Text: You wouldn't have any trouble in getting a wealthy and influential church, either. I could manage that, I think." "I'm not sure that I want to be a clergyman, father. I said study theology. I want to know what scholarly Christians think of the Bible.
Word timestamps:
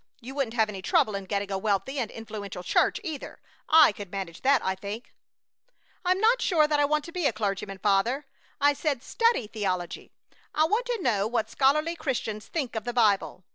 You 0.19 0.33
wouldn't 0.33 0.55
have 0.55 0.67
any 0.67 0.81
trouble 0.81 1.13
in 1.13 1.25
getting 1.25 1.51
a 1.51 1.59
wealthy 1.59 1.99
and 1.99 2.09
influential 2.09 2.63
church, 2.63 2.99
either. 3.03 3.39
I 3.69 3.91
could 3.91 4.09
manage 4.11 4.41
that, 4.41 4.65
I 4.65 4.73
think." 4.73 5.13
"I'm 6.03 6.19
not 6.19 6.41
sure 6.41 6.67
that 6.67 6.79
I 6.79 6.85
want 6.85 7.05
to 7.05 7.11
be 7.11 7.27
a 7.27 7.31
clergyman, 7.31 7.77
father. 7.77 8.25
I 8.59 8.73
said 8.73 9.03
study 9.03 9.45
theology. 9.45 10.09
I 10.55 10.63
want 10.65 10.87
to 10.87 11.03
know 11.03 11.27
what 11.27 11.51
scholarly 11.51 11.95
Christians 11.95 12.47
think 12.47 12.75
of 12.75 12.83
the 12.83 12.93
Bible. 12.93 13.43